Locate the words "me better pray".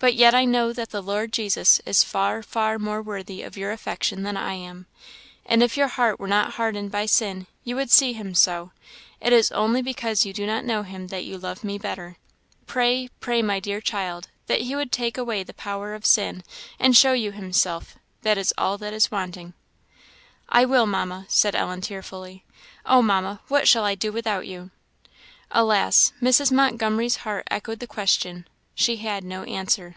11.62-13.10